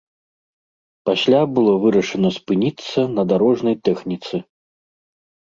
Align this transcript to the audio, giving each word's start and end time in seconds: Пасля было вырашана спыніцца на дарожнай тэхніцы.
Пасля 1.09 1.41
было 1.57 1.75
вырашана 1.83 2.29
спыніцца 2.39 2.99
на 3.19 3.27
дарожнай 3.35 3.75
тэхніцы. 3.91 4.35